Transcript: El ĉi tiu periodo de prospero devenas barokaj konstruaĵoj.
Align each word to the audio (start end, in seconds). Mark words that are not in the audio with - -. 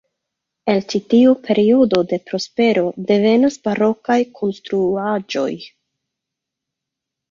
El 0.71 0.79
ĉi 0.93 1.01
tiu 1.13 1.33
periodo 1.49 2.01
de 2.13 2.19
prospero 2.31 2.87
devenas 3.13 3.61
barokaj 3.71 4.21
konstruaĵoj. 4.43 5.51